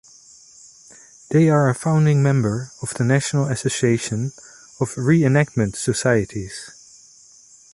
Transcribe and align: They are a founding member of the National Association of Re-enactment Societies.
They 1.29 1.47
are 1.49 1.69
a 1.69 1.75
founding 1.75 2.23
member 2.23 2.71
of 2.81 2.95
the 2.95 3.03
National 3.03 3.45
Association 3.45 4.31
of 4.79 4.97
Re-enactment 4.97 5.75
Societies. 5.75 6.71